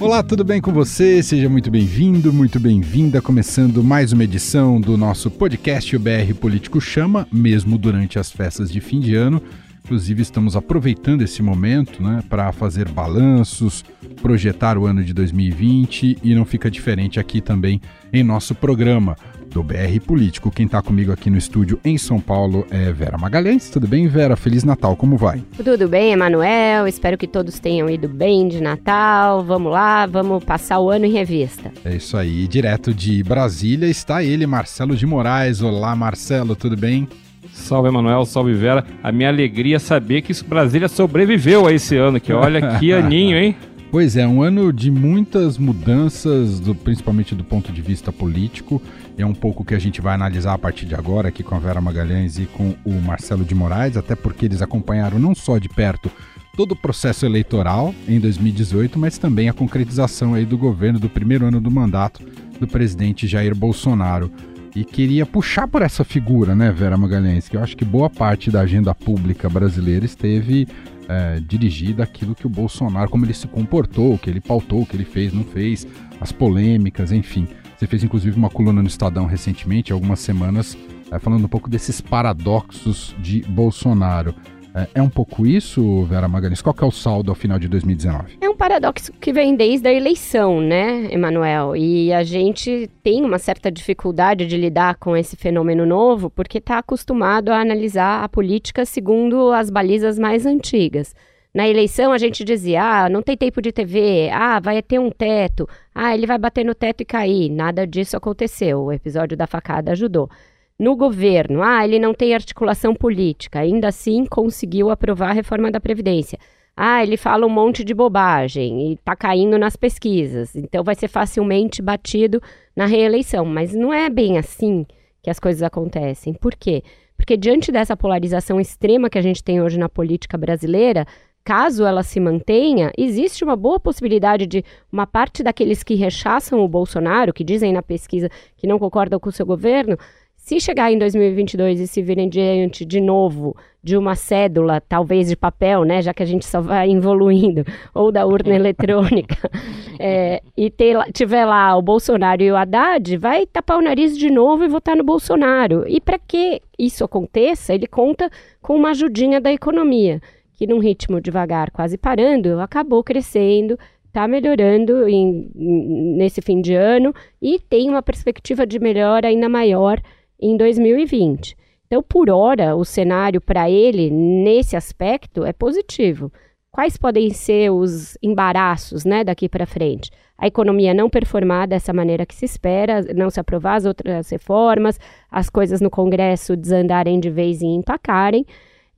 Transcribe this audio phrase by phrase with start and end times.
[0.00, 1.20] Olá, tudo bem com você?
[1.24, 3.20] Seja muito bem-vindo, muito bem-vinda.
[3.20, 8.70] Começando mais uma edição do nosso podcast O BR Político Chama, mesmo durante as festas
[8.70, 9.42] de fim de ano.
[9.84, 13.84] Inclusive, estamos aproveitando esse momento né, para fazer balanços,
[14.22, 17.80] projetar o ano de 2020 e não fica diferente aqui também
[18.12, 19.16] em nosso programa
[19.50, 20.50] do BR Político.
[20.50, 23.70] Quem está comigo aqui no estúdio em São Paulo é Vera Magalhães.
[23.70, 24.36] Tudo bem, Vera?
[24.36, 25.42] Feliz Natal, como vai?
[25.62, 26.86] Tudo bem, Emanuel.
[26.86, 29.42] Espero que todos tenham ido bem de Natal.
[29.44, 31.72] Vamos lá, vamos passar o ano em revista.
[31.84, 32.46] É isso aí.
[32.46, 35.62] Direto de Brasília está ele, Marcelo de Moraes.
[35.62, 37.08] Olá, Marcelo, tudo bem?
[37.52, 38.84] Salve, Emanuel, salve, Vera.
[39.02, 43.36] A minha alegria é saber que Brasília sobreviveu a esse ano, que olha que aninho,
[43.36, 43.56] hein?
[43.90, 48.82] Pois é, um ano de muitas mudanças, do, principalmente do ponto de vista político.
[49.18, 51.58] É um pouco que a gente vai analisar a partir de agora aqui com a
[51.58, 55.68] Vera Magalhães e com o Marcelo de Moraes, até porque eles acompanharam não só de
[55.68, 56.08] perto
[56.56, 61.46] todo o processo eleitoral em 2018, mas também a concretização aí do governo do primeiro
[61.46, 62.24] ano do mandato
[62.60, 64.30] do presidente Jair Bolsonaro.
[64.74, 68.52] E queria puxar por essa figura, né, Vera Magalhães, que eu acho que boa parte
[68.52, 70.68] da agenda pública brasileira esteve
[71.08, 74.86] é, dirigida àquilo que o Bolsonaro, como ele se comportou, o que ele pautou, o
[74.86, 75.86] que ele fez, não fez,
[76.20, 77.48] as polêmicas, enfim.
[77.76, 80.76] Você fez inclusive uma coluna no Estadão recentemente, algumas semanas,
[81.10, 84.34] é, falando um pouco desses paradoxos de Bolsonaro.
[84.74, 86.60] É, é um pouco isso, Vera Magalhães?
[86.60, 88.38] Qual que é o saldo ao final de 2019?
[88.40, 91.74] É um paradoxo que vem desde a eleição, né, Emanuel?
[91.74, 96.78] E a gente tem uma certa dificuldade de lidar com esse fenômeno novo porque está
[96.78, 101.14] acostumado a analisar a política segundo as balizas mais antigas.
[101.58, 105.10] Na eleição a gente dizia, ah, não tem tempo de TV, ah, vai ter um
[105.10, 107.50] teto, ah, ele vai bater no teto e cair.
[107.50, 108.84] Nada disso aconteceu.
[108.84, 110.30] O episódio da facada ajudou
[110.78, 115.80] no governo, ah, ele não tem articulação política, ainda assim conseguiu aprovar a reforma da
[115.80, 116.38] Previdência.
[116.76, 121.08] Ah, ele fala um monte de bobagem e está caindo nas pesquisas, então vai ser
[121.08, 122.40] facilmente batido
[122.76, 123.44] na reeleição.
[123.44, 124.86] Mas não é bem assim
[125.20, 126.34] que as coisas acontecem.
[126.34, 126.84] Por quê?
[127.16, 131.04] Porque diante dessa polarização extrema que a gente tem hoje na política brasileira,
[131.48, 136.68] caso ela se mantenha, existe uma boa possibilidade de uma parte daqueles que rechaçam o
[136.68, 139.96] Bolsonaro, que dizem na pesquisa que não concordam com o seu governo,
[140.36, 145.36] se chegar em 2022 e se virem diante de novo de uma cédula, talvez de
[145.36, 147.64] papel, né, já que a gente só vai evoluindo,
[147.94, 149.50] ou da urna eletrônica,
[149.98, 154.30] é, e ter, tiver lá o Bolsonaro e o Haddad, vai tapar o nariz de
[154.30, 155.88] novo e votar no Bolsonaro.
[155.88, 160.20] E para que isso aconteça, ele conta com uma ajudinha da economia,
[160.58, 167.14] que num ritmo devagar, quase parando, acabou crescendo, está melhorando em, nesse fim de ano
[167.40, 170.00] e tem uma perspectiva de melhora ainda maior
[170.40, 171.56] em 2020.
[171.86, 176.32] Então, por hora, o cenário para ele, nesse aspecto, é positivo.
[176.72, 180.10] Quais podem ser os embaraços né, daqui para frente?
[180.36, 184.98] A economia não performar dessa maneira que se espera, não se aprovar as outras reformas,
[185.30, 188.44] as coisas no Congresso desandarem de vez e empacarem,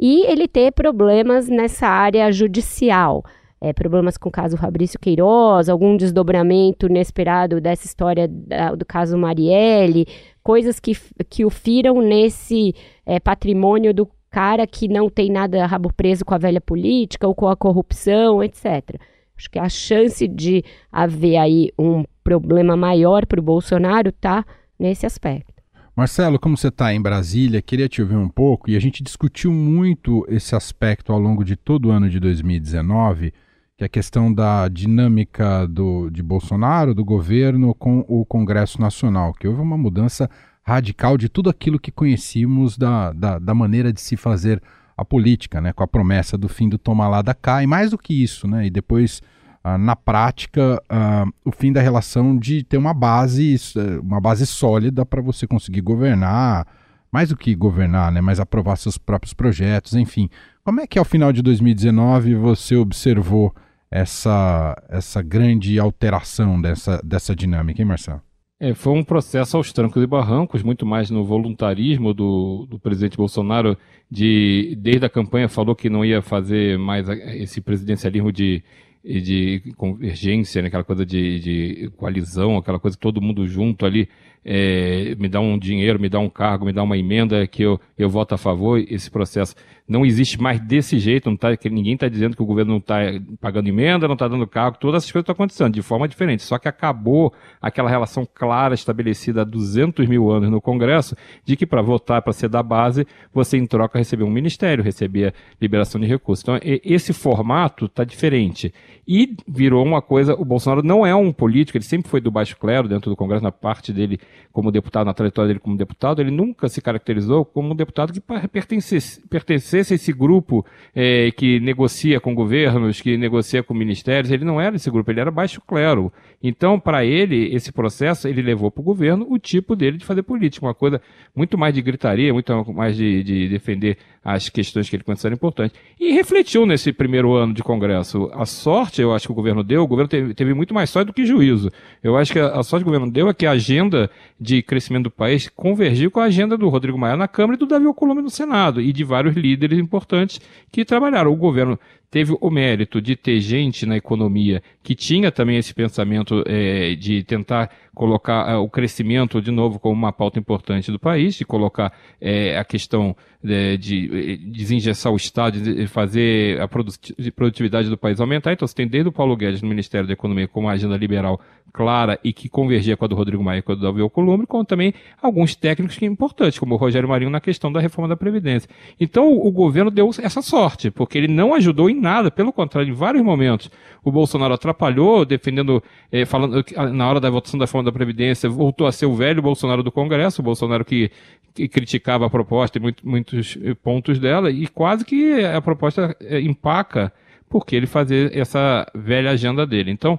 [0.00, 3.22] e ele ter problemas nessa área judicial
[3.61, 9.19] é, problemas com o caso Fabrício Queiroz, algum desdobramento inesperado dessa história da, do caso
[9.19, 10.06] Marielle,
[10.43, 10.97] coisas que,
[11.28, 12.75] que o firam nesse
[13.05, 17.34] é, patrimônio do cara que não tem nada rabo preso com a velha política ou
[17.34, 18.99] com a corrupção, etc.
[19.37, 24.44] Acho que a chance de haver aí um problema maior para o Bolsonaro está
[24.78, 25.59] nesse aspecto.
[26.00, 29.53] Marcelo, como você está em Brasília, queria te ouvir um pouco, e a gente discutiu
[29.53, 33.34] muito esse aspecto ao longo de todo o ano de 2019
[33.77, 39.34] que é a questão da dinâmica do, de Bolsonaro, do governo com o Congresso Nacional,
[39.34, 40.28] que houve uma mudança
[40.62, 44.62] radical de tudo aquilo que conhecíamos da, da, da maneira de se fazer
[44.97, 47.91] a política, né, com a promessa do fim do toma lá da cá, e mais
[47.91, 49.22] do que isso, né, e depois,
[49.62, 53.56] ah, na prática, ah, o fim da relação de ter uma base,
[54.03, 56.66] uma base sólida para você conseguir governar,
[57.12, 60.31] mais do que governar, né, mas aprovar seus próprios projetos, enfim.
[60.65, 63.54] Como é que ao final de 2019 você observou
[63.91, 68.22] essa, essa grande alteração dessa, dessa dinâmica, hein, Marcelo?
[68.63, 73.16] É, foi um processo aos trancos e barrancos, muito mais no voluntarismo do, do presidente
[73.16, 73.77] Bolsonaro,
[74.10, 78.63] de desde a campanha falou que não ia fazer mais esse presidencialismo de,
[79.05, 84.09] de convergência, né, aquela coisa de, de coalizão, aquela coisa todo mundo junto ali,
[84.45, 87.81] é, me dá um dinheiro, me dá um cargo, me dá uma emenda que eu,
[87.99, 89.55] eu voto a favor, esse processo
[89.91, 92.98] não existe mais desse jeito, não tá, ninguém está dizendo que o governo não está
[93.41, 96.45] pagando emenda, não está dando cargo, todas essas coisas estão acontecendo de forma diferente.
[96.45, 101.66] Só que acabou aquela relação clara estabelecida há 200 mil anos no Congresso, de que
[101.66, 103.04] para votar, para ser da base,
[103.34, 106.45] você em troca receber um ministério, receber liberação de recursos.
[106.45, 108.72] Então, esse formato está diferente.
[109.09, 112.57] E virou uma coisa, o Bolsonaro não é um político, ele sempre foi do baixo
[112.57, 114.21] clero dentro do Congresso, na parte dele
[114.53, 118.21] como deputado, na trajetória dele como deputado, ele nunca se caracterizou como um deputado que
[118.48, 124.44] pertencesse, pertencesse a esse grupo é, que negocia com governos, que negocia com ministérios, ele
[124.44, 126.12] não era esse grupo, ele era baixo clero.
[126.42, 130.22] Então, para ele, esse processo, ele levou para o governo o tipo dele de fazer
[130.22, 131.00] política, uma coisa
[131.34, 135.78] muito mais de gritaria, muito mais de, de defender as questões que ele considera importantes.
[135.98, 138.30] E refletiu nesse primeiro ano de Congresso.
[138.34, 141.06] A sorte, eu acho que o governo deu, o governo teve, teve muito mais sorte
[141.06, 141.71] do que juízo.
[142.03, 144.62] Eu acho que a, a, sorte que o governo deu é que a agenda de
[144.62, 147.86] crescimento do país convergiu com a agenda do Rodrigo Maia na Câmara e do Davi
[147.86, 150.41] Alcolumbre no Senado, e de vários líderes importantes
[150.72, 151.33] que trabalharam.
[151.33, 151.78] O governo
[152.11, 157.22] teve o mérito de ter gente na economia que tinha também esse pensamento é, de
[157.22, 161.92] tentar colocar é, o crescimento de novo como uma pauta importante do país, de colocar
[162.21, 168.21] é, a questão é, de, de desengessar o Estado, de fazer a produtividade do país
[168.21, 168.53] aumentar.
[168.53, 171.41] Então, você tem desde o Paulo Guedes no Ministério da Economia com uma agenda liberal
[171.72, 174.47] clara e que convergia com a do Rodrigo Maia e com a do Davi Alcolumbre,
[174.47, 174.92] como também
[175.22, 178.69] alguns técnicos que importantes, como o Rogério Marinho na questão da reforma da Previdência.
[178.98, 182.95] Então, o governo deu essa sorte, porque ele não ajudou em nada, pelo contrário, em
[182.95, 183.71] vários momentos
[184.03, 188.86] o Bolsonaro atrapalhou, defendendo, eh, falando na hora da votação da reforma da Previdência, voltou
[188.86, 191.10] a ser o velho Bolsonaro do Congresso, o Bolsonaro que,
[191.54, 196.41] que criticava a proposta e muito, muitos pontos dela, e quase que a proposta eh,
[196.41, 197.12] empaca
[197.48, 199.91] porque ele fazer essa velha agenda dele.
[199.91, 200.18] Então,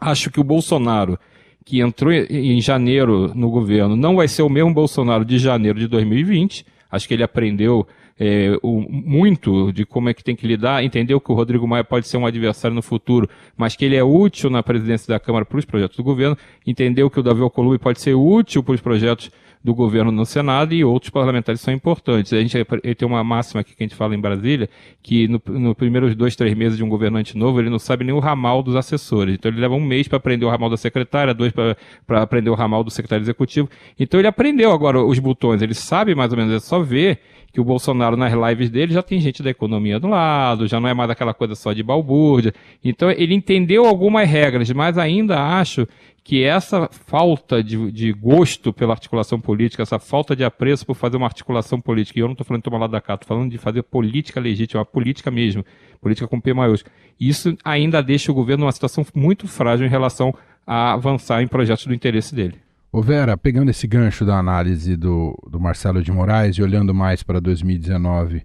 [0.00, 1.18] acho que o Bolsonaro,
[1.64, 5.86] que entrou em janeiro no governo, não vai ser o mesmo Bolsonaro de janeiro de
[5.86, 6.66] 2020.
[6.90, 7.86] Acho que ele aprendeu
[8.18, 11.84] é, o, muito de como é que tem que lidar, entendeu que o Rodrigo Maia
[11.84, 15.44] pode ser um adversário no futuro, mas que ele é útil na presidência da Câmara
[15.44, 16.36] para os projetos do governo,
[16.66, 19.30] entendeu que o Davi Alcolumbre pode ser útil para os projetos
[19.66, 22.32] do governo no Senado e outros parlamentares são importantes.
[22.32, 22.56] A gente
[22.94, 24.70] tem uma máxima aqui que a gente fala em Brasília,
[25.02, 28.14] que no, no primeiros dois, três meses de um governante novo, ele não sabe nem
[28.14, 29.34] o ramal dos assessores.
[29.34, 32.54] Então ele leva um mês para aprender o ramal da secretária, dois para aprender o
[32.54, 33.68] ramal do secretário executivo.
[33.98, 37.18] Então ele aprendeu agora os botões, ele sabe mais ou menos, é só ver
[37.56, 40.90] que o Bolsonaro nas lives dele já tem gente da economia do lado, já não
[40.90, 42.52] é mais aquela coisa só de balbúrdia.
[42.84, 45.88] Então ele entendeu algumas regras, mas ainda acho
[46.22, 51.16] que essa falta de, de, gosto pela articulação política, essa falta de apreço por fazer
[51.16, 53.50] uma articulação política, e eu não estou falando de tomar lado da cá, estou falando
[53.50, 55.64] de fazer política legítima, política mesmo,
[55.98, 56.94] política com P maiúsculo.
[57.18, 60.34] Isso ainda deixa o governo numa situação muito frágil em relação
[60.66, 62.65] a avançar em projetos do interesse dele.
[62.96, 67.22] Ô Vera, pegando esse gancho da análise do, do Marcelo de Moraes e olhando mais
[67.22, 68.42] para 2019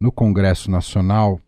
[0.00, 1.38] no Congresso Nacional,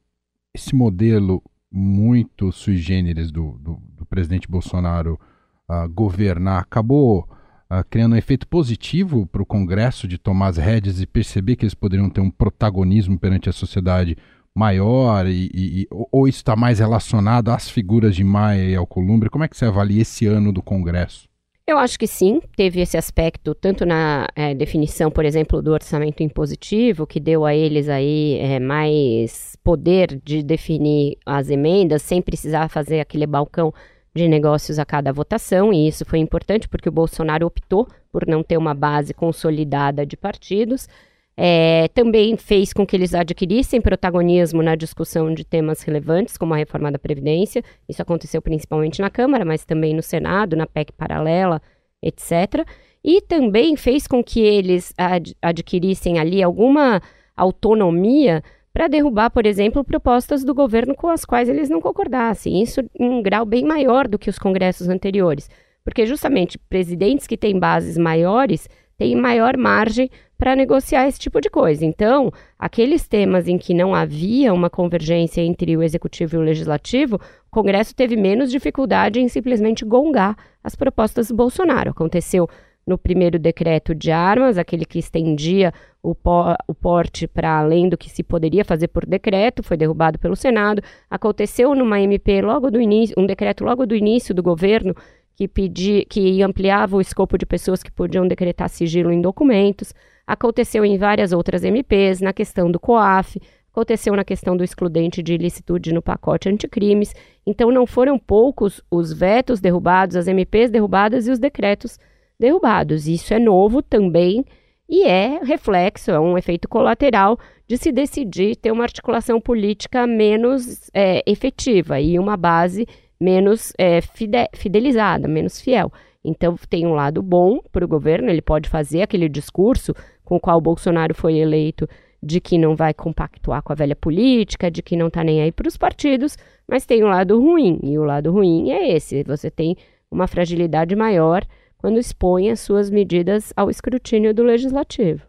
[0.54, 5.18] esse modelo muito sui generis do, do, do presidente Bolsonaro
[5.66, 7.26] uh, governar acabou
[7.70, 11.64] uh, criando um efeito positivo para o Congresso de tomar as rédeas e perceber que
[11.64, 14.14] eles poderiam ter um protagonismo perante a sociedade
[14.54, 19.30] maior e, e, ou isso está mais relacionado às figuras de Maia e Alcolumbre?
[19.30, 21.31] Como é que você avalia esse ano do Congresso?
[21.64, 26.20] Eu acho que sim, teve esse aspecto, tanto na é, definição, por exemplo, do orçamento
[26.22, 32.68] impositivo, que deu a eles aí é, mais poder de definir as emendas, sem precisar
[32.68, 33.72] fazer aquele balcão
[34.14, 38.42] de negócios a cada votação, e isso foi importante porque o Bolsonaro optou por não
[38.42, 40.88] ter uma base consolidada de partidos.
[41.36, 46.58] É, também fez com que eles adquirissem protagonismo na discussão de temas relevantes, como a
[46.58, 47.62] reforma da Previdência.
[47.88, 51.60] Isso aconteceu principalmente na Câmara, mas também no Senado, na PEC paralela,
[52.02, 52.66] etc.
[53.02, 57.00] E também fez com que eles ad adquirissem ali alguma
[57.34, 58.42] autonomia
[58.72, 62.62] para derrubar, por exemplo, propostas do governo com as quais eles não concordassem.
[62.62, 65.50] Isso em um grau bem maior do que os congressos anteriores.
[65.84, 71.48] Porque justamente presidentes que têm bases maiores têm maior margem para negociar esse tipo de
[71.48, 71.84] coisa.
[71.84, 77.16] Então, aqueles temas em que não havia uma convergência entre o executivo e o legislativo,
[77.16, 81.90] o Congresso teve menos dificuldade em simplesmente gongar as propostas do Bolsonaro.
[81.90, 82.48] Aconteceu
[82.86, 85.72] no primeiro decreto de armas, aquele que estendia
[86.02, 90.18] o, po o porte para além do que se poderia fazer por decreto, foi derrubado
[90.18, 90.82] pelo Senado.
[91.08, 94.94] Aconteceu numa MP logo do início, um decreto logo do início do governo
[95.34, 99.94] que pedia, que ampliava o escopo de pessoas que podiam decretar sigilo em documentos.
[100.26, 103.40] Aconteceu em várias outras MPs, na questão do COAF,
[103.72, 107.14] aconteceu na questão do excludente de ilicitude no pacote anticrimes.
[107.46, 111.98] Então, não foram poucos os vetos derrubados, as MPs derrubadas e os decretos
[112.38, 113.08] derrubados.
[113.08, 114.44] Isso é novo também
[114.88, 120.90] e é reflexo, é um efeito colateral de se decidir ter uma articulação política menos
[120.92, 122.86] é, efetiva e uma base
[123.22, 125.92] menos é, fide fidelizada, menos fiel.
[126.24, 130.40] Então, tem um lado bom para o governo, ele pode fazer aquele discurso com o
[130.40, 131.88] qual o Bolsonaro foi eleito
[132.22, 135.50] de que não vai compactuar com a velha política, de que não está nem aí
[135.50, 136.36] para os partidos,
[136.68, 139.76] mas tem um lado ruim, e o lado ruim é esse: você tem
[140.10, 141.44] uma fragilidade maior
[141.78, 145.22] quando expõe as suas medidas ao escrutínio do legislativo.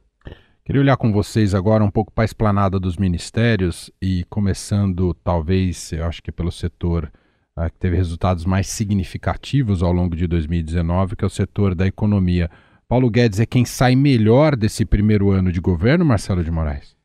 [0.63, 5.91] Queria olhar com vocês agora um pouco para a esplanada dos ministérios e começando, talvez,
[5.91, 7.11] eu acho que pelo setor
[7.57, 11.87] uh, que teve resultados mais significativos ao longo de 2019, que é o setor da
[11.87, 12.49] economia.
[12.87, 16.95] Paulo Guedes é quem sai melhor desse primeiro ano de governo, Marcelo de Moraes?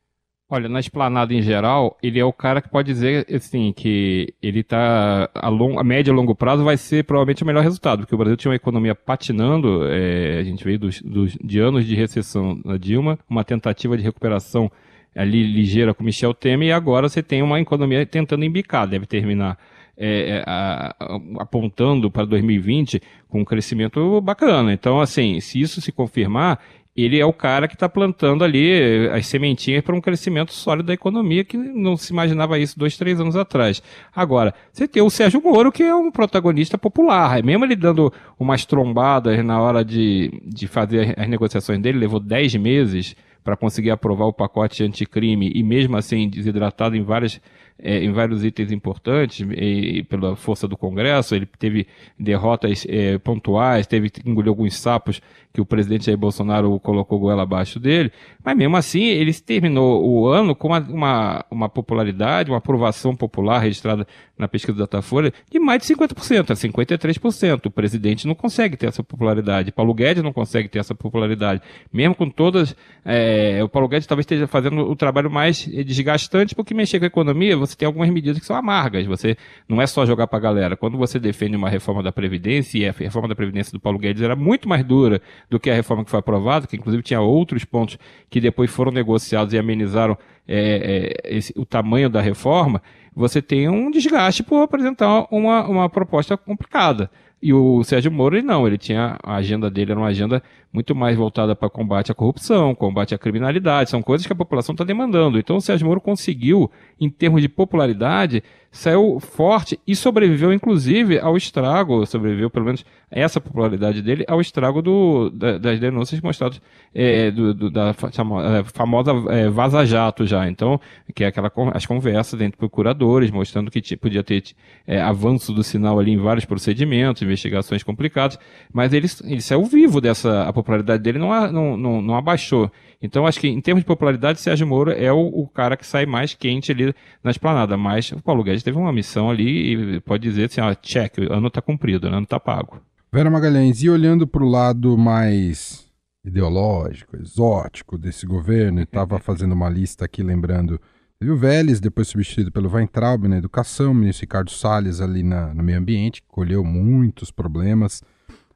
[0.51, 4.61] Olha, na esplanada em geral, ele é o cara que pode dizer assim que ele
[4.61, 8.19] está a, a médio e longo prazo vai ser provavelmente o melhor resultado, porque o
[8.19, 12.59] Brasil tinha uma economia patinando, é, a gente veio dos, dos, de anos de recessão
[12.63, 14.73] da Dilma, uma tentativa de recuperação
[15.15, 19.59] ali ligeira com Michel Temer e agora você tem uma economia tentando embicar, deve terminar
[19.99, 20.95] é, é a,
[21.41, 24.73] apontando para 2020 com um crescimento bacana.
[24.73, 26.61] Então, assim, se isso se confirmar,
[26.97, 30.87] ele é o cara que está plantando ali eh, as sementinhas para um crescimento sólido
[30.87, 33.81] da economia, que não se imaginava isso dois, três anos atrás.
[34.15, 38.65] Agora, você tem o Sérgio Moro, que é um protagonista popular, mesmo ele dando umas
[38.65, 43.15] trombadas na hora de, de fazer as negociações dele, levou dez meses
[43.45, 47.41] para conseguir aprovar o pacote anticrime e mesmo assim desidratado em várias
[47.81, 51.87] é, em vários itens importantes e, pela força do Congresso, ele teve
[52.19, 55.21] derrotas é, pontuais, teve que engolir alguns sapos
[55.53, 58.13] que o presidente Jair Bolsonaro colocou goela abaixo dele,
[58.45, 64.07] mas mesmo assim ele terminou o ano com uma, uma, popularidade, uma aprovação popular registrada
[64.37, 67.67] na pesquisa da Datafolha de mais de 50%, a 53%.
[67.67, 72.15] O presidente não consegue ter essa popularidade, Paulo Guedes não consegue ter essa popularidade, mesmo
[72.15, 76.99] com todas, é, o Paulo Guedes talvez esteja fazendo o trabalho mais desgastante porque mexer
[76.99, 79.07] com a economia, você tem algumas medidas que são amargas.
[79.07, 79.37] Você
[79.69, 80.77] não é só jogar para a galera.
[80.77, 84.23] Quando você defende uma reforma da Previdência, e a reforma da Previdência do Paulo Guedes
[84.23, 87.65] era muito mais dura do que a reforma que foi aprovada, que inclusive tinha outros
[87.65, 87.99] pontos
[88.29, 90.17] que depois foram negociados e amenizaram
[90.49, 92.83] é, é, esse, o tamanho da reforma,
[93.15, 97.11] você tem um desgaste por apresentar uma, uma proposta complicada.
[97.41, 100.43] E o Sérgio Moro, ele não, ele tinha, a agenda dele era uma agenda
[100.73, 104.75] muito mais voltada para combate à corrupção, combate à criminalidade, são coisas que a população
[104.75, 105.39] está demandando.
[105.39, 111.37] Então o Sérgio Moro conseguiu, em termos de popularidade, saiu forte e sobreviveu, inclusive, ao
[111.37, 116.61] estrago, sobreviveu, pelo menos, essa popularidade dele, ao estrago do, da, das denúncias mostradas
[116.95, 120.49] é, do, do, da é, famosa é, Vaza Jato já.
[120.49, 120.79] Então,
[121.15, 124.43] que é aquela, as conversas entre procuradores, mostrando que podia ter
[124.87, 128.39] é, avanço do sinal ali em vários procedimentos, investigações complicadas,
[128.73, 132.71] mas ele, ele saiu vivo dessa, a popularidade dele não, não, não, não abaixou.
[133.01, 136.05] Então, acho que em termos de popularidade, Sérgio Moro é o, o cara que sai
[136.05, 136.93] mais quente ali
[137.23, 137.77] na esplanada.
[137.77, 141.33] Mas o Paulo Guedes teve uma missão ali e pode dizer assim: ó, check, o
[141.33, 142.81] ano está cumprido, o ano está pago.
[143.13, 145.87] Vera Magalhães, e olhando para o lado mais
[146.25, 150.81] ideológico, exótico desse governo, estava fazendo uma lista aqui lembrando.
[151.21, 155.53] Teve o Vélez, depois substituído pelo Weintraub na educação, o ministro Ricardo Salles ali na,
[155.53, 158.05] no meio ambiente, que colheu muitos problemas.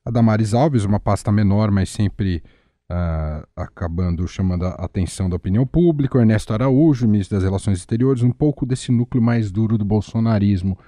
[0.04, 2.40] A Damares Alves, uma pasta menor, mas sempre
[2.88, 6.16] uh, acabando chamando a atenção da opinião pública.
[6.16, 10.78] O Ernesto Araújo, ministro das Relações Exteriores, um pouco desse núcleo mais duro do bolsonarismo.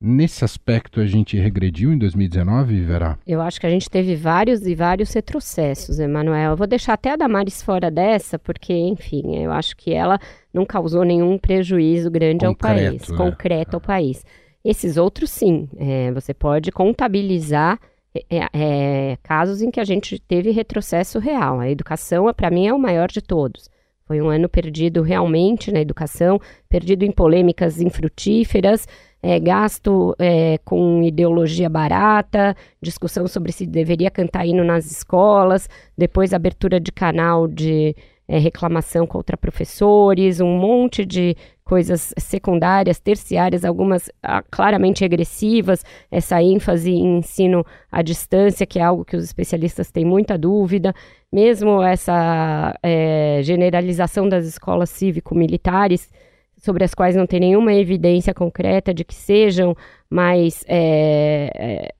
[0.00, 3.18] Nesse aspecto, a gente regrediu em 2019, Verá?
[3.26, 6.52] Eu acho que a gente teve vários e vários retrocessos, Emanuel.
[6.52, 10.20] Eu vou deixar até a Damares fora dessa, porque, enfim, eu acho que ela
[10.54, 13.16] não causou nenhum prejuízo grande concreto, ao país, né?
[13.16, 14.24] concreto ao país.
[14.64, 15.68] Esses outros, sim.
[15.76, 17.80] É, você pode contabilizar
[18.14, 21.58] é, é, é, casos em que a gente teve retrocesso real.
[21.58, 23.68] A educação, para mim, é o maior de todos.
[24.08, 28.88] Foi um ano perdido realmente na educação, perdido em polêmicas infrutíferas,
[29.22, 36.32] é, gasto é, com ideologia barata, discussão sobre se deveria cantar hino nas escolas, depois
[36.32, 37.94] abertura de canal de
[38.28, 46.42] é, reclamação contra professores, um monte de coisas secundárias, terciárias, algumas ah, claramente regressivas, essa
[46.42, 50.94] ênfase em ensino à distância, que é algo que os especialistas têm muita dúvida,
[51.32, 56.10] mesmo essa é, generalização das escolas cívico-militares,
[56.56, 59.76] sobre as quais não tem nenhuma evidência concreta de que sejam
[60.10, 61.92] mais é, é,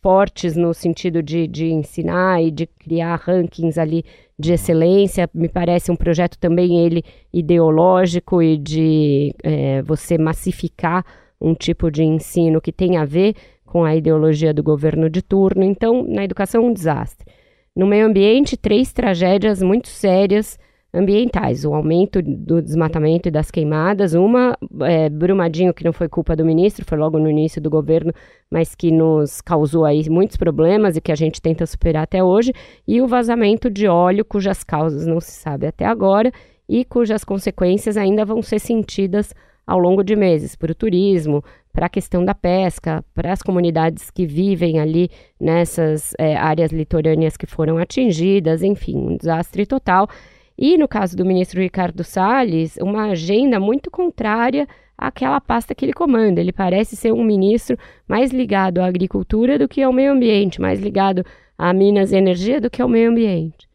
[0.00, 4.04] fortes no sentido de, de ensinar e de criar rankings ali
[4.38, 5.28] de excelência.
[5.32, 11.04] Me parece um projeto também ele ideológico e de é, você massificar
[11.40, 15.64] um tipo de ensino que tem a ver com a ideologia do governo de turno.
[15.64, 17.26] Então, na educação, um desastre.
[17.74, 20.58] No meio ambiente, três tragédias muito sérias
[20.94, 26.36] ambientais: o aumento do desmatamento e das queimadas, uma é, Brumadinho que não foi culpa
[26.36, 28.12] do ministro, foi logo no início do governo,
[28.50, 32.52] mas que nos causou aí muitos problemas e que a gente tenta superar até hoje,
[32.86, 36.30] e o vazamento de óleo cujas causas não se sabe até agora
[36.68, 39.34] e cujas consequências ainda vão ser sentidas
[39.66, 44.10] ao longo de meses para o turismo, para a questão da pesca, para as comunidades
[44.10, 45.10] que vivem ali
[45.40, 50.08] nessas é, áreas litorâneas que foram atingidas, enfim, um desastre total.
[50.56, 55.92] E no caso do ministro Ricardo Salles, uma agenda muito contrária àquela pasta que ele
[55.92, 56.40] comanda.
[56.40, 57.76] Ele parece ser um ministro
[58.08, 61.24] mais ligado à agricultura do que ao meio ambiente, mais ligado
[61.58, 63.68] a Minas e Energia do que ao meio ambiente.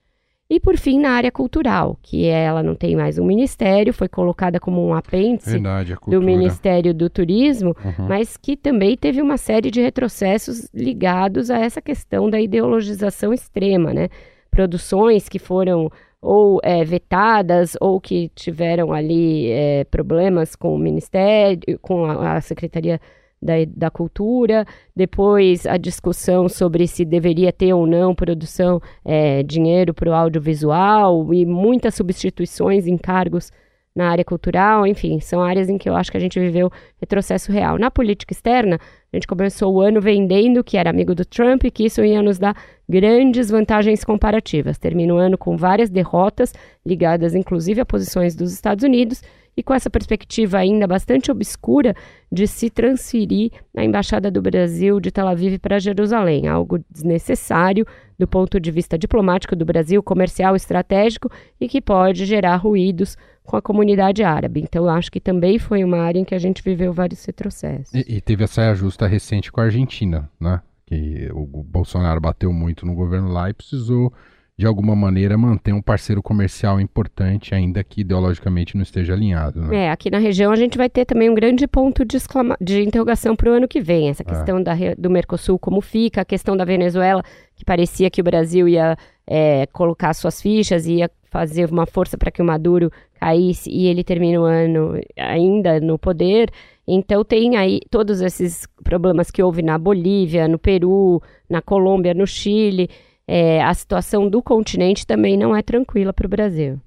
[0.52, 4.60] E por fim, na área cultural, que ela não tem mais um ministério, foi colocada
[4.60, 8.08] como um apêndice Verdade, do Ministério do Turismo, uhum.
[8.08, 13.94] mas que também teve uma série de retrocessos ligados a essa questão da ideologização extrema,
[13.94, 14.10] né?
[14.50, 21.80] Produções que foram ou é, vetadas ou que tiveram ali é, problemas com o Ministério,
[21.82, 23.00] com a, a Secretaria
[23.42, 29.94] da, da cultura, depois a discussão sobre se deveria ter ou não produção, é, dinheiro
[29.94, 33.52] para o audiovisual e muitas substituições em cargos
[33.96, 37.52] na área cultural, enfim, são áreas em que eu acho que a gente viveu retrocesso
[37.52, 37.78] real.
[37.78, 38.80] Na política externa,
[39.12, 42.22] a gente começou o ano vendendo que era amigo do Trump e que isso ia
[42.22, 42.56] nos dar
[42.88, 44.78] grandes vantagens comparativas.
[44.78, 46.54] Termina o ano com várias derrotas,
[46.86, 49.22] ligadas inclusive a posições dos Estados Unidos,
[49.60, 51.94] e com essa perspectiva ainda bastante obscura
[52.32, 57.86] de se transferir a embaixada do Brasil de Tel Aviv para Jerusalém, algo desnecessário
[58.18, 61.30] do ponto de vista diplomático do Brasil, comercial, estratégico
[61.60, 63.18] e que pode gerar ruídos
[63.50, 64.62] com a comunidade árabe.
[64.62, 67.92] Então, acho que também foi uma área em que a gente viveu vários retrocessos.
[67.96, 70.62] E, e teve essa justa recente com a Argentina, né?
[70.86, 74.14] Que o Bolsonaro bateu muito no governo lá e precisou
[74.56, 79.62] de alguma maneira manter um parceiro comercial importante, ainda que ideologicamente não esteja alinhado.
[79.62, 79.86] Né?
[79.86, 82.58] É, aqui na região a gente vai ter também um grande ponto de, exclama...
[82.60, 84.10] de interrogação para o ano que vem.
[84.10, 84.26] Essa é.
[84.26, 84.64] questão é.
[84.64, 87.24] da, do Mercosul, como fica, a questão da Venezuela,
[87.56, 92.32] que parecia que o Brasil ia é, colocar suas fichas, ia fazer uma força para
[92.32, 96.52] que o Maduro caísse e ele termina o ano ainda no poder.
[96.88, 102.26] Então tem aí todos esses problemas que houve na Bolívia, no Peru, na Colômbia, no
[102.26, 102.90] Chile
[103.32, 106.82] é, a situação do continente também não é tranquila para o Brasil.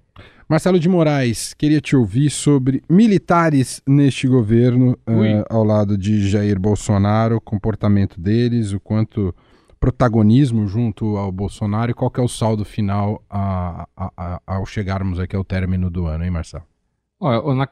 [0.48, 6.58] Marcelo de Moraes, queria te ouvir sobre militares neste governo, uh, ao lado de Jair
[6.58, 9.32] Bolsonaro, o comportamento deles, o quanto
[9.82, 15.18] protagonismo junto ao Bolsonaro e qual é o saldo final a, a, a, ao chegarmos
[15.18, 16.62] aqui ao término do ano, hein, Marcelo?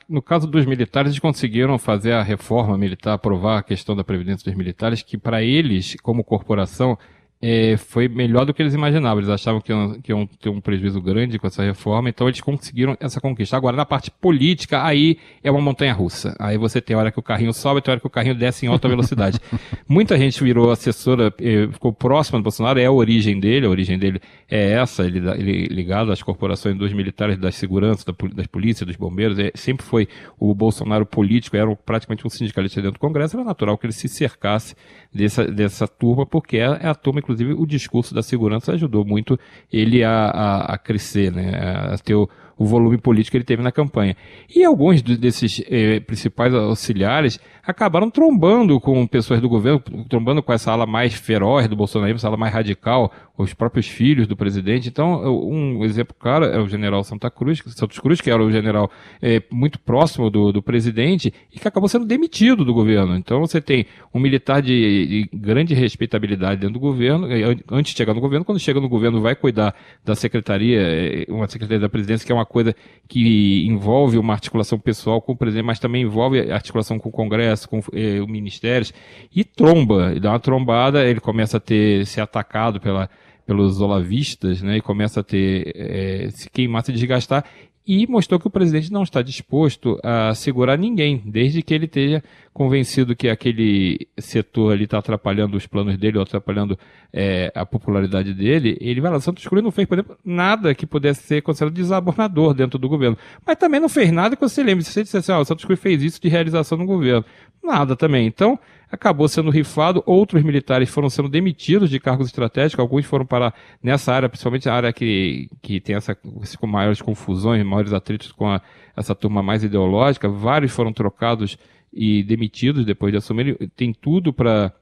[0.08, 4.44] No caso dos militares, eles conseguiram fazer a reforma militar, aprovar a questão da previdência
[4.44, 6.98] dos militares, que para eles, como corporação,
[7.42, 9.18] é, foi melhor do que eles imaginavam.
[9.18, 12.40] Eles achavam que iam, que iam, ter um prejuízo grande com essa reforma, então eles
[12.40, 13.56] conseguiram essa conquista.
[13.56, 16.36] Agora, na parte política, aí é uma montanha russa.
[16.38, 18.68] Aí você tem hora que o carrinho sobe, tem hora que o carrinho desce em
[18.68, 19.38] alta velocidade.
[19.88, 23.98] Muita gente virou assessora, eh, ficou próxima do Bolsonaro, é a origem dele, a origem
[23.98, 28.86] dele é essa, ele, ele ligado às corporações dos militares, das seguranças, da, das polícias,
[28.86, 33.36] dos bombeiros, é, sempre foi o Bolsonaro político, era praticamente um sindicalista dentro do Congresso,
[33.36, 34.74] era natural que ele se cercasse
[35.12, 39.38] dessa, dessa turma, porque é, é a turma, inclusive, o discurso da segurança ajudou muito
[39.72, 41.52] ele a, a, a crescer, né,
[41.92, 42.28] a ter o,
[42.60, 44.14] o volume político que ele teve na campanha.
[44.54, 50.70] E alguns desses eh, principais auxiliares acabaram trombando com pessoas do governo, trombando com essa
[50.70, 54.88] ala mais feroz do Bolsonaro, essa ala mais radical, os próprios filhos do presidente.
[54.88, 58.90] Então, um exemplo claro é o general Santa Cruz, Santos Cruz, que era o general
[59.22, 63.16] eh, muito próximo do, do presidente e que acabou sendo demitido do governo.
[63.16, 67.98] Então, você tem um militar de, de grande respeitabilidade dentro do governo, eh, antes de
[67.98, 71.88] chegar no governo, quando chega no governo vai cuidar da secretaria, eh, uma secretaria da
[71.88, 72.74] presidência que é uma coisa
[73.08, 77.68] que envolve uma articulação pessoal com o presidente, mas também envolve articulação com o Congresso,
[77.68, 78.92] com eh, os ministérios,
[79.34, 83.08] e tromba, ele dá uma trombada, ele começa a ter, ser atacado pela,
[83.46, 87.44] pelos olavistas, né, e começa a ter, eh, se queimar, se desgastar,
[87.86, 92.22] e mostrou que o presidente não está disposto a segurar ninguém, desde que ele tenha
[92.52, 96.78] convencido que aquele setor ali está atrapalhando os planos dele ou atrapalhando
[97.12, 99.20] é, a popularidade dele, ele vai lá.
[99.20, 103.16] Santos Cruz não fez, por exemplo, nada que pudesse ser considerado desabonador dentro do governo.
[103.46, 104.84] Mas também não fez nada que você lembre.
[104.84, 107.24] Se você dissesse assim, oh, o Santos Cruz fez isso de realização no governo.
[107.62, 108.26] Nada também.
[108.26, 108.58] Então,
[108.90, 114.12] acabou sendo rifado, outros militares foram sendo demitidos de cargos estratégicos, alguns foram para nessa
[114.12, 118.60] área, principalmente a área que, que tem essa, com maiores confusões, maiores atritos com a,
[118.96, 121.56] essa turma mais ideológica, vários foram trocados
[121.92, 124.72] e demitidos depois de assumir, tem tudo para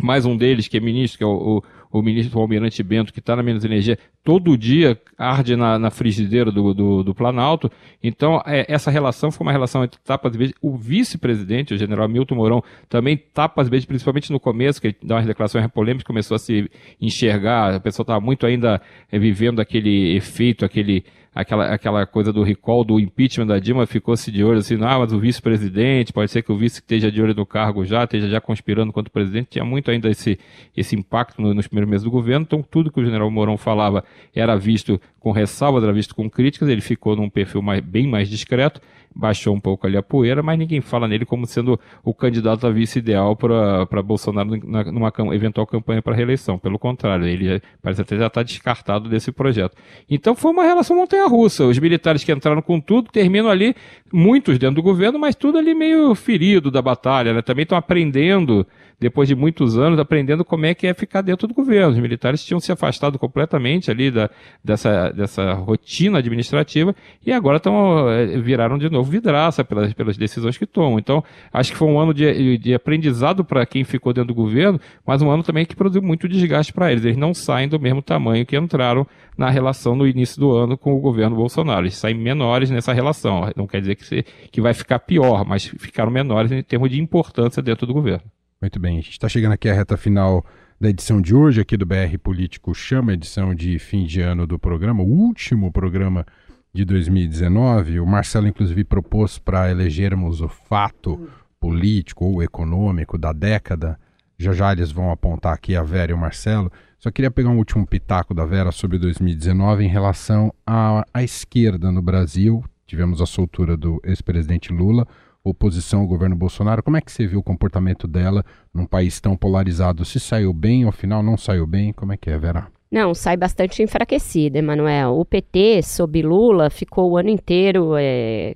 [0.00, 3.18] mais um deles, que é ministro, que é o, o o ministro Almirante Bento, que
[3.18, 7.70] está na Menos Energia, todo dia arde na, na frigideira do, do, do, Planalto.
[8.02, 10.54] Então, é, essa relação foi uma relação entre tapas e.
[10.60, 15.16] O vice-presidente, o general Milton Mourão, também tapas e principalmente no começo, que ele dá
[15.16, 20.16] umas declarações polêmicas, começou a se enxergar, a pessoa estava muito ainda é, vivendo aquele
[20.16, 24.76] efeito, aquele aquela, aquela coisa do recall do impeachment da Dilma ficou-se de olho assim,
[24.82, 28.04] ah, mas o vice-presidente, pode ser que o vice esteja de olho no cargo já,
[28.04, 30.38] esteja já conspirando contra o presidente, tinha muito ainda esse,
[30.76, 34.04] esse impacto no, nos primeiros meses do governo, então tudo que o general Mourão falava
[34.34, 38.28] era visto com ressalvas, era visto com críticas, ele ficou num perfil mais, bem mais
[38.28, 38.80] discreto,
[39.14, 42.70] baixou um pouco ali a poeira, mas ninguém fala nele como sendo o candidato a
[42.70, 46.58] vice ideal para Bolsonaro na, numa eventual campanha para reeleição.
[46.58, 49.76] Pelo contrário, ele parece até já estar tá descartado desse projeto.
[50.08, 51.64] Então foi uma relação montanha-russa.
[51.64, 53.74] Os militares que entraram com tudo terminam ali,
[54.12, 57.32] muitos dentro do governo, mas tudo ali meio ferido da batalha.
[57.32, 57.42] Né?
[57.42, 58.66] Também estão aprendendo
[59.02, 61.90] depois de muitos anos, aprendendo como é que é ficar dentro do governo.
[61.90, 64.30] Os militares tinham se afastado completamente ali da,
[64.62, 66.94] dessa, dessa rotina administrativa
[67.26, 71.00] e agora tão, eh, viraram de novo vidraça pelas, pelas decisões que tomam.
[71.00, 74.80] Então, acho que foi um ano de, de aprendizado para quem ficou dentro do governo,
[75.04, 77.04] mas um ano também que produziu muito desgaste para eles.
[77.04, 79.04] Eles não saem do mesmo tamanho que entraram
[79.36, 81.82] na relação no início do ano com o governo Bolsonaro.
[81.82, 83.50] Eles saem menores nessa relação.
[83.56, 87.00] Não quer dizer que, se, que vai ficar pior, mas ficaram menores em termos de
[87.00, 88.22] importância dentro do governo.
[88.62, 90.46] Muito bem, a gente está chegando aqui à reta final
[90.80, 94.56] da edição de hoje aqui do BR Político Chama, edição de fim de ano do
[94.56, 96.24] programa, o último programa
[96.72, 97.98] de 2019.
[97.98, 103.98] O Marcelo, inclusive, propôs para elegermos o fato político ou econômico da década.
[104.38, 106.70] Já já eles vão apontar aqui a Vera e o Marcelo.
[107.00, 111.90] Só queria pegar um último pitaco da Vera sobre 2019 em relação à, à esquerda
[111.90, 112.64] no Brasil.
[112.86, 115.04] Tivemos a soltura do ex-presidente Lula
[115.44, 116.82] oposição ao governo Bolsonaro.
[116.82, 120.04] Como é que você viu o comportamento dela num país tão polarizado?
[120.04, 121.92] Se saiu bem, ao final não saiu bem?
[121.92, 122.68] Como é que é, Vera?
[122.90, 125.18] Não, sai bastante enfraquecida, Emanuel.
[125.18, 128.54] O PT, sob Lula, ficou o ano inteiro é,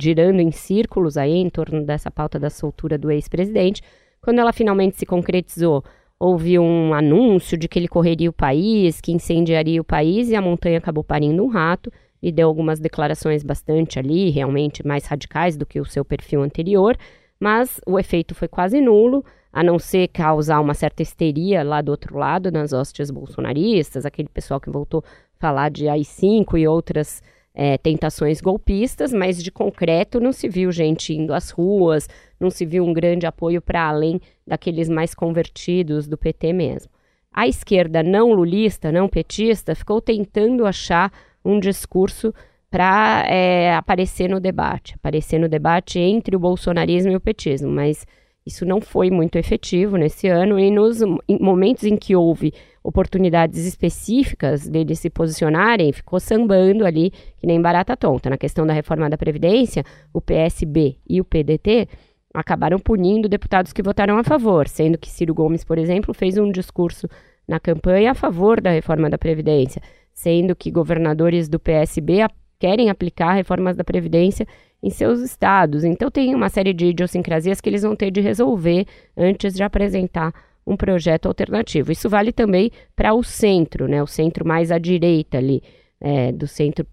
[0.00, 3.82] girando em círculos aí em torno dessa pauta da soltura do ex-presidente.
[4.20, 5.84] Quando ela finalmente se concretizou,
[6.18, 10.40] houve um anúncio de que ele correria o país, que incendiaria o país, e a
[10.40, 11.92] montanha acabou parindo um rato
[12.22, 16.96] e deu algumas declarações bastante ali, realmente mais radicais do que o seu perfil anterior,
[17.40, 21.90] mas o efeito foi quase nulo, a não ser causar uma certa histeria lá do
[21.90, 27.20] outro lado, nas hostes bolsonaristas, aquele pessoal que voltou a falar de AI-5 e outras
[27.54, 32.08] é, tentações golpistas, mas de concreto não se viu gente indo às ruas,
[32.40, 36.90] não se viu um grande apoio para além daqueles mais convertidos do PT mesmo.
[37.32, 41.10] A esquerda não lulista, não petista, ficou tentando achar
[41.44, 42.32] um discurso
[42.70, 48.06] para é, aparecer no debate, aparecer no debate entre o bolsonarismo e o petismo, mas
[48.46, 52.52] isso não foi muito efetivo nesse ano e nos momentos em que houve
[52.82, 58.30] oportunidades específicas deles se posicionarem, ficou sambando ali que nem barata tonta.
[58.30, 61.86] Na questão da reforma da Previdência, o PSB e o PDT
[62.34, 66.50] acabaram punindo deputados que votaram a favor, sendo que Ciro Gomes, por exemplo, fez um
[66.50, 67.06] discurso
[67.46, 72.26] na campanha a favor da reforma da Previdência sendo que governadores do PSB
[72.58, 74.46] querem aplicar reformas da Previdência
[74.82, 75.84] em seus estados.
[75.84, 80.32] Então, tem uma série de idiosincrasias que eles vão ter de resolver antes de apresentar
[80.66, 81.92] um projeto alternativo.
[81.92, 84.02] Isso vale também para o centro, né?
[84.02, 85.62] o centro mais à direita ali,
[86.00, 86.86] é, do centro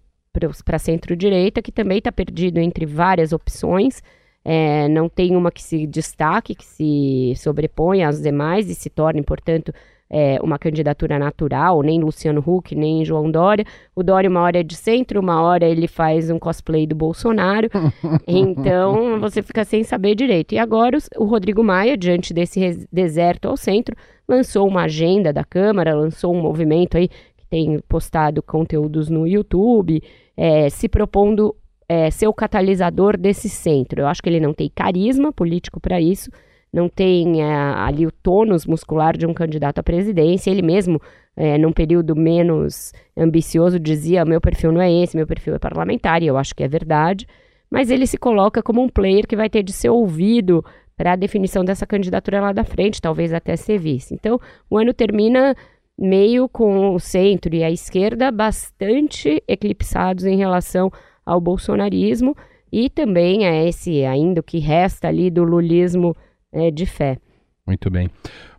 [0.64, 4.02] para centro-direita, que também está perdido entre várias opções.
[4.44, 9.22] É, não tem uma que se destaque, que se sobreponha às demais e se torne,
[9.22, 9.72] portanto,
[10.10, 13.64] é, uma candidatura natural, nem Luciano Huck, nem João Dória.
[13.94, 17.68] O Dória, uma hora é de centro, uma hora ele faz um cosplay do Bolsonaro.
[18.26, 20.52] então, você fica sem saber direito.
[20.52, 23.94] E agora, o Rodrigo Maia, diante desse deserto ao centro,
[24.28, 30.02] lançou uma agenda da Câmara, lançou um movimento aí que tem postado conteúdos no YouTube,
[30.36, 31.54] é, se propondo
[31.88, 34.00] é, ser o catalisador desse centro.
[34.00, 36.30] Eu acho que ele não tem carisma político para isso
[36.72, 40.50] não tem é, ali o tônus muscular de um candidato à presidência.
[40.50, 41.00] Ele mesmo,
[41.36, 46.22] é, num período menos ambicioso, dizia: meu perfil não é esse, meu perfil é parlamentar,
[46.22, 47.26] e eu acho que é verdade.
[47.70, 50.64] Mas ele se coloca como um player que vai ter de ser ouvido
[50.96, 54.12] para a definição dessa candidatura lá da frente, talvez até ser vice.
[54.12, 55.54] Então, o ano termina
[55.96, 60.90] meio com o centro e a esquerda bastante eclipsados em relação
[61.24, 62.36] ao bolsonarismo
[62.72, 66.16] e também a esse ainda o que resta ali do lulismo
[66.52, 67.18] é, de fé.
[67.66, 68.10] Muito bem.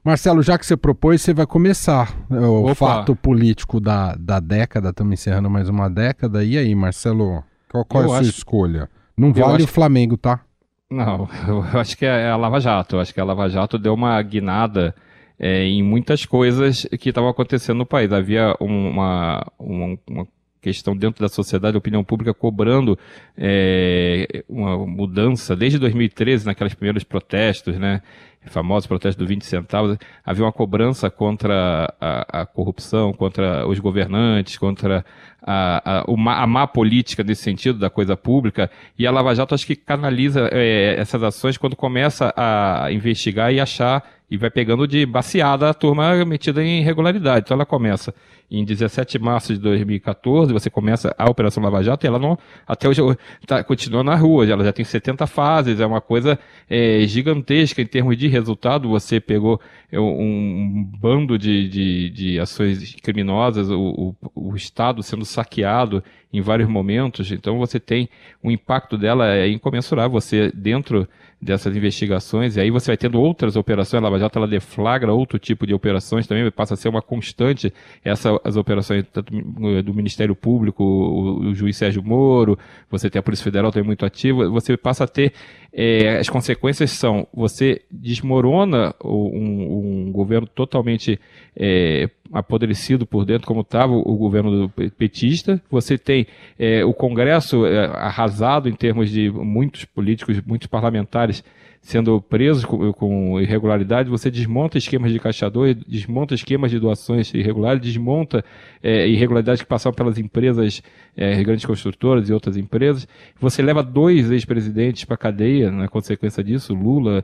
[0.04, 2.76] Marcelo, já que você propôs, você vai começar é, o Opa.
[2.76, 6.44] fato político da, da década, estamos encerrando mais uma década.
[6.44, 8.30] E aí, Marcelo, qual, qual é a sua acho...
[8.30, 8.90] escolha?
[9.18, 10.42] Não vale o Flamengo, tá?
[10.90, 12.96] Não, eu acho que é a Lava Jato.
[12.96, 14.96] Eu acho que a Lava Jato deu uma guinada
[15.40, 18.12] é, em muitas coisas que estavam acontecendo no país.
[18.12, 20.28] Havia uma, uma, uma
[20.62, 22.98] questão dentro da sociedade, a opinião pública cobrando
[23.38, 28.02] é, uma mudança desde 2013, naqueles primeiros protestos, né?
[28.48, 34.58] famosos protestos do 20 centavos, havia uma cobrança contra a, a corrupção, contra os governantes,
[34.58, 35.06] contra
[35.42, 39.68] a, a, a, má política nesse sentido da coisa pública, e a Lava Jato acho
[39.68, 45.06] que canaliza é, essas ações quando começa a investigar e achar e vai pegando de
[45.06, 47.44] baseada a turma metida em irregularidade.
[47.46, 48.14] Então ela começa
[48.52, 52.38] em 17 de março de 2014, você começa a Operação Lava Jato e ela não,
[52.68, 53.02] até hoje
[53.48, 56.38] tá, continua na rua, ela já tem 70 fases, é uma coisa
[56.70, 58.90] é, gigantesca em termos de resultado.
[58.90, 65.24] Você pegou é, um, bando de, de, de ações criminosas, o, o, o Estado sendo
[65.24, 68.08] saqueado em vários momentos, então você tem
[68.42, 70.12] o impacto dela é incomensurável.
[70.12, 71.08] Você, dentro
[71.42, 75.40] dessas investigações, e aí você vai tendo outras operações, a Lava Jato ela deflagra outro
[75.40, 80.36] tipo de operações também, passa a ser uma constante essa, as operações tanto do Ministério
[80.36, 82.58] Público, o, o juiz Sérgio Moro,
[82.90, 85.34] você tem a Polícia Federal também muito ativa, você passa a ter,
[85.74, 91.20] é, as consequências são, você desmorona um, um governo totalmente
[91.56, 95.62] é, apodrecido por dentro, como estava o governo petista.
[95.70, 96.26] Você tem
[96.58, 101.44] é, o Congresso arrasado em termos de muitos políticos, muitos parlamentares
[101.82, 107.82] sendo presos com, com, irregularidade, você desmonta esquemas de caixador, desmonta esquemas de doações irregulares,
[107.82, 108.46] desmonta
[108.84, 110.84] é, irregularidades que passavam pelas empresas,
[111.18, 113.08] é, grandes construtoras e outras empresas.
[113.40, 116.74] Você leva dois ex-presidentes para cadeia na consequência disso.
[116.74, 117.24] Lula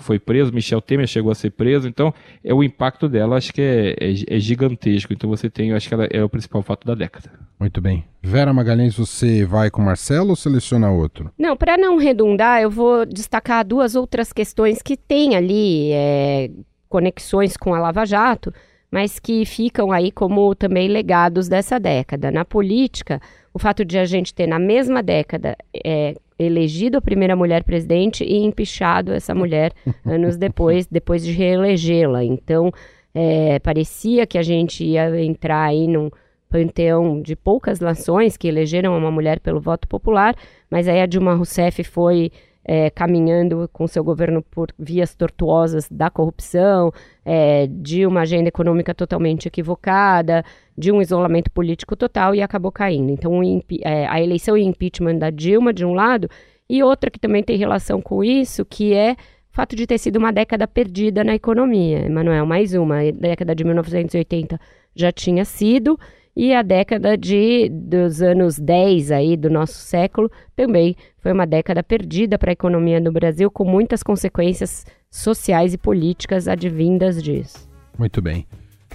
[0.00, 1.88] foi preso, Michel Temer chegou a ser preso.
[1.88, 2.12] Então,
[2.44, 5.14] é o impacto dela, acho que é, é, é gigantesco.
[5.14, 7.30] Então, você tem, acho que ela é o principal fato da década.
[7.58, 8.04] Muito bem.
[8.22, 11.30] Vera Magalhães, você vai com Marcelo ou seleciona outro?
[11.38, 16.50] Não, para não redundar, eu vou destacar duas outras questões que têm ali é,
[16.88, 18.52] conexões com a Lava Jato,
[18.90, 22.30] mas que ficam aí como também legados dessa década.
[22.30, 23.20] Na política,
[23.52, 28.24] o fato de a gente ter na mesma década é, elegido a primeira mulher presidente
[28.24, 29.72] e empichado essa mulher
[30.06, 32.24] anos depois, depois de reelegê-la.
[32.24, 32.72] Então,
[33.14, 36.10] é, parecia que a gente ia entrar aí num
[36.48, 40.36] panteão de poucas nações que elegeram uma mulher pelo voto popular,
[40.70, 42.30] mas aí a Dilma Rousseff foi
[42.64, 46.92] é, caminhando com seu governo por vias tortuosas da corrupção,
[47.24, 50.44] é, de uma agenda econômica totalmente equivocada,
[50.76, 53.10] de um isolamento político total e acabou caindo.
[53.10, 53.40] Então,
[53.82, 56.28] é, a eleição e impeachment da Dilma, de um lado,
[56.68, 60.16] e outra que também tem relação com isso, que é o fato de ter sido
[60.16, 62.06] uma década perdida na economia.
[62.06, 63.00] Emanuel, mais uma.
[63.00, 64.58] A década de 1980
[64.96, 65.98] já tinha sido,
[66.36, 71.82] e a década de, dos anos 10 aí do nosso século também foi uma década
[71.82, 77.68] perdida para a economia do Brasil, com muitas consequências sociais e políticas advindas disso.
[77.96, 78.46] Muito bem.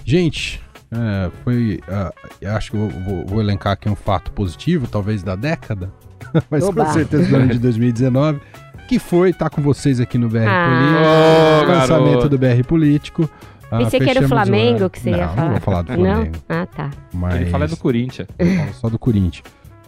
[0.04, 0.60] Gente,
[0.92, 1.80] é, foi.
[1.88, 5.90] Uh, acho que vou, vou, vou, elencar aqui um fato positivo, talvez da década,
[6.50, 6.84] mas Oba.
[6.84, 8.40] com certeza do ano de 2019,
[8.88, 10.66] que foi estar tá com vocês aqui no BR ah.
[10.66, 13.30] Político, oh, lançamento do BR Político.
[13.70, 15.44] Ah, Pensei que era o Flamengo que você não, ia falar.
[15.44, 16.36] Não, vou falar do Flamengo.
[16.48, 16.56] Não?
[16.56, 16.90] Ah, tá.
[17.12, 17.34] Mas...
[17.36, 18.28] Ele fala do Corinthians.
[18.38, 19.44] Eu falo só do Corinthians.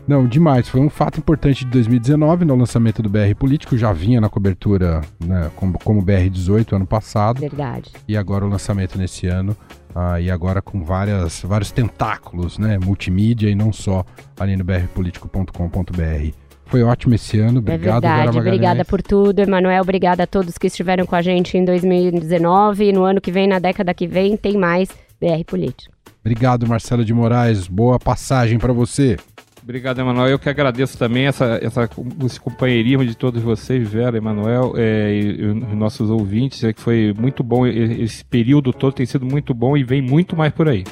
[0.07, 0.69] Não, demais.
[0.69, 3.77] Foi um fato importante de 2019, no lançamento do BR Político.
[3.77, 7.41] Já vinha na cobertura né, como, como BR18 ano passado.
[7.41, 7.91] Verdade.
[8.09, 9.57] E agora o lançamento nesse ano.
[9.95, 12.79] Ah, e agora com várias, vários tentáculos, né?
[12.83, 14.05] Multimídia e não só
[14.39, 16.42] ali no brpolitico.com.br.
[16.73, 17.59] Foi ótimo esse ano.
[17.59, 18.39] Obrigado, é verdade.
[18.39, 19.83] Obrigada por tudo, Emanuel.
[19.83, 22.89] Obrigada a todos que estiveram com a gente em 2019.
[22.89, 24.89] E no ano que vem, na década que vem, tem mais
[25.21, 25.95] BR Político.
[26.25, 27.69] Obrigado, Marcelo de Moraes.
[27.69, 29.19] Boa passagem para você.
[29.63, 30.29] Obrigado, Emanuel.
[30.29, 31.87] Eu que agradeço também essa, essa,
[32.25, 36.65] esse companheirismo de todos vocês, Vera, Emanuel, é, e, e, os nossos ouvintes.
[36.65, 37.67] É que foi muito bom.
[37.67, 40.85] Esse período todo tem sido muito bom e vem muito mais por aí.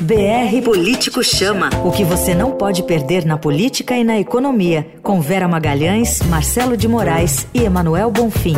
[0.00, 1.70] BR Político Chama.
[1.84, 4.86] O que você não pode perder na política e na economia.
[5.02, 8.54] Com Vera Magalhães, Marcelo de Moraes e Emanuel Bonfim.